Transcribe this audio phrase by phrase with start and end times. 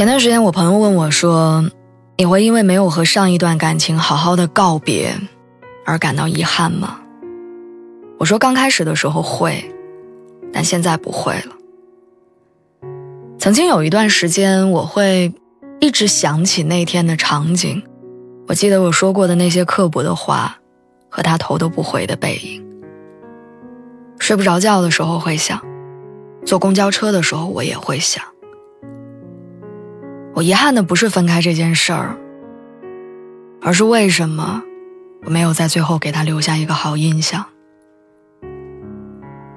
[0.00, 1.62] 前段时间，我朋友问我说
[2.16, 5.14] ：“你会因为没有和上一段感情好好的告别，
[5.84, 6.98] 而感到遗憾吗？”
[8.18, 9.62] 我说：“刚开始的时候会，
[10.54, 11.54] 但现在不会了。
[13.38, 15.34] 曾经有一段时间，我会
[15.80, 17.82] 一直想起那天的场景，
[18.48, 20.56] 我记得我说过的那些刻薄的话，
[21.10, 22.66] 和他头都不回的背影。
[24.18, 25.60] 睡不着觉的时候会想，
[26.46, 28.24] 坐公交车的时候我也会想。”
[30.40, 32.16] 我遗憾的不是分开这件事儿，
[33.60, 34.62] 而是为什么
[35.22, 37.44] 我没有在最后给他留下一个好印象。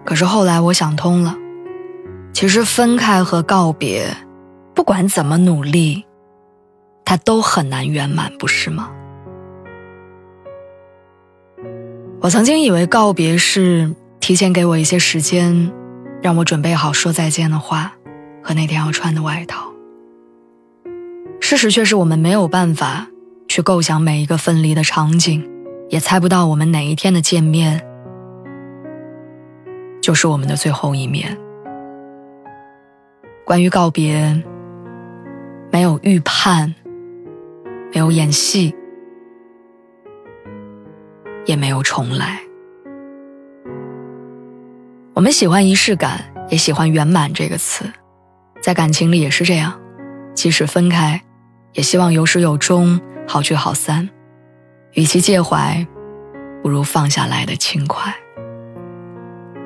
[0.03, 1.37] 可是后来我想通了，
[2.33, 4.13] 其实分开和告别，
[4.75, 6.03] 不管怎么努力，
[7.05, 8.91] 它都很难圆满，不是吗？
[12.19, 15.71] 我曾经以为告别是提前给我一些时间，
[16.21, 17.93] 让我准备好说再见的话
[18.43, 19.72] 和那天要穿的外套。
[21.55, 23.07] 事实却是我们没有办法
[23.47, 25.47] 去构想每一个分离的场景，
[25.87, 27.79] 也猜不到我们哪一天的见面
[30.01, 31.37] 就是我们的最后一面。
[33.45, 34.43] 关于告别，
[35.71, 36.73] 没有预判，
[37.93, 38.73] 没有演戏，
[41.45, 42.39] 也没有重来。
[45.13, 47.85] 我们喜欢仪式感，也喜欢圆满这个词，
[48.59, 49.79] 在感情里也是这样，
[50.33, 51.21] 即使分开。
[51.73, 54.07] 也希望有始有终，好聚好散。
[54.93, 55.85] 与其介怀，
[56.61, 58.13] 不如放下来的轻快。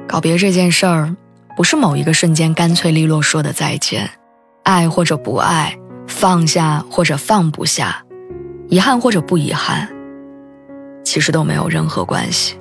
[0.08, 1.14] 告别这件事儿，
[1.58, 4.10] 不是某一个瞬间干脆利落说的再见，
[4.64, 8.02] 爱或者不爱，放下或者放不下，
[8.70, 9.90] 遗憾或者不遗憾，
[11.04, 12.58] 其实都没有任何关系。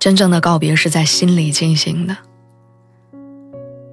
[0.00, 2.16] 真正的告别是在心里进行的，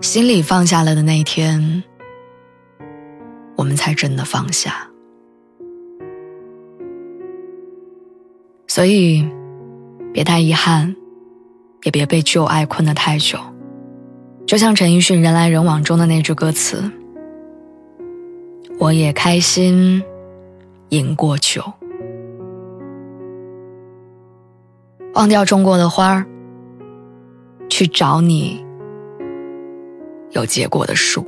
[0.01, 1.83] 心里放下了的那一天。
[3.57, 4.87] 我们才真的放下，
[8.67, 9.27] 所以
[10.13, 10.95] 别太遗憾，
[11.83, 13.39] 也别被旧爱困得太久。
[14.45, 16.89] 就像陈奕迅《人来人往》中的那句歌词
[18.77, 20.03] ：“我也开心，
[20.89, 21.63] 饮过酒，
[25.15, 26.25] 忘掉种过的花儿，
[27.67, 28.63] 去找你
[30.29, 31.25] 有结果的树。”